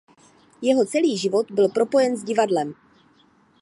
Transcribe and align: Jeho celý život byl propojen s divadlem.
Jeho 0.61 0.85
celý 0.85 1.17
život 1.17 1.51
byl 1.51 1.69
propojen 1.69 2.17
s 2.17 2.23
divadlem. 2.23 2.73